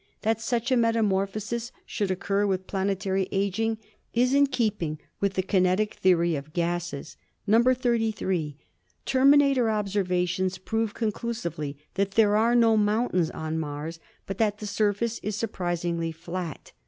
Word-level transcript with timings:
That 0.23 0.41
such 0.41 0.71
a 0.71 0.77
metamorphosis 0.77 1.71
should 1.85 2.09
occur 2.09 2.47
with 2.47 2.65
planetary 2.65 3.27
aging 3.31 3.77
is 4.15 4.33
in 4.33 4.47
keeping 4.47 4.97
with 5.19 5.35
the 5.35 5.43
kinetic 5.43 5.93
theory 5.93 6.35
of 6.35 6.53
gases. 6.53 7.17
"(33) 7.47 8.57
Terminator 9.05 9.69
observations 9.69 10.57
prove 10.57 10.95
conclusively 10.95 11.77
that 11.93 12.13
there 12.15 12.35
are 12.35 12.55
no 12.55 12.75
mountains 12.75 13.29
on 13.29 13.59
Mars, 13.59 13.99
but 14.25 14.39
that 14.39 14.57
the 14.57 14.65
surface 14.65 15.19
is 15.19 15.35
surprisingly 15.35 16.11
flat. 16.11 16.71